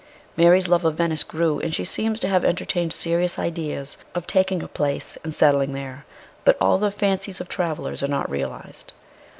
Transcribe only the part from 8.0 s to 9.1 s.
are not realised.